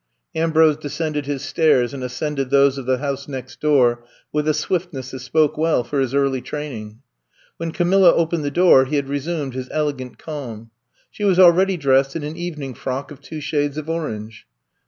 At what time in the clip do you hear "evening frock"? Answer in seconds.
12.35-13.11